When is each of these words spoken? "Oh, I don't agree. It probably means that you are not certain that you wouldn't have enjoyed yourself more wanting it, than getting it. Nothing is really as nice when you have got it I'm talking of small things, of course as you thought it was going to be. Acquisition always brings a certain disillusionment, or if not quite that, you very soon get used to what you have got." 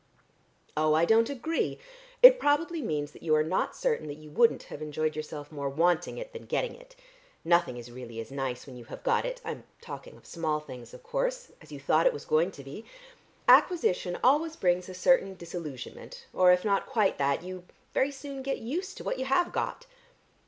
"Oh, 0.75 0.95
I 0.95 1.05
don't 1.05 1.29
agree. 1.29 1.77
It 2.23 2.39
probably 2.39 2.81
means 2.81 3.11
that 3.11 3.21
you 3.21 3.35
are 3.35 3.43
not 3.43 3.75
certain 3.75 4.07
that 4.07 4.17
you 4.17 4.31
wouldn't 4.31 4.63
have 4.63 4.81
enjoyed 4.81 5.15
yourself 5.15 5.51
more 5.51 5.69
wanting 5.69 6.17
it, 6.17 6.33
than 6.33 6.45
getting 6.45 6.73
it. 6.73 6.95
Nothing 7.45 7.77
is 7.77 7.91
really 7.91 8.19
as 8.19 8.31
nice 8.31 8.65
when 8.65 8.75
you 8.75 8.85
have 8.85 9.03
got 9.03 9.25
it 9.25 9.41
I'm 9.45 9.63
talking 9.79 10.17
of 10.17 10.25
small 10.25 10.59
things, 10.59 10.95
of 10.95 11.03
course 11.03 11.51
as 11.61 11.71
you 11.71 11.79
thought 11.79 12.07
it 12.07 12.13
was 12.13 12.25
going 12.25 12.49
to 12.53 12.63
be. 12.63 12.83
Acquisition 13.47 14.17
always 14.23 14.55
brings 14.55 14.89
a 14.89 14.95
certain 14.95 15.35
disillusionment, 15.35 16.25
or 16.33 16.51
if 16.51 16.65
not 16.65 16.87
quite 16.87 17.19
that, 17.19 17.43
you 17.43 17.65
very 17.93 18.09
soon 18.09 18.41
get 18.41 18.57
used 18.57 18.97
to 18.97 19.03
what 19.03 19.19
you 19.19 19.25
have 19.25 19.51
got." 19.51 19.85